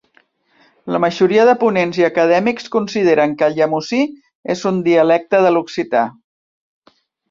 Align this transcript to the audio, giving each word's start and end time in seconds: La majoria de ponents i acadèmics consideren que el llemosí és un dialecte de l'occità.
La 0.95 1.01
majoria 1.03 1.43
de 1.49 1.55
ponents 1.65 1.99
i 2.01 2.07
acadèmics 2.07 2.67
consideren 2.77 3.37
que 3.43 3.49
el 3.51 3.59
llemosí 3.61 4.03
és 4.57 4.67
un 4.75 4.83
dialecte 4.91 5.47
de 5.49 5.57
l'occità. 5.57 6.07